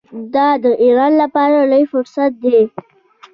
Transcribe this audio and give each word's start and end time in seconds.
دا 0.33 0.47
د 0.63 0.65
ایران 0.83 1.11
لپاره 1.21 1.57
لوی 1.71 1.85
فرصت 1.93 2.31
دی. 2.43 2.59